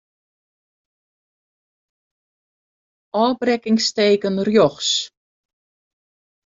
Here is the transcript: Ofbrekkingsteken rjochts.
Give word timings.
Ofbrekkingsteken 3.23 4.35
rjochts. 4.47 4.91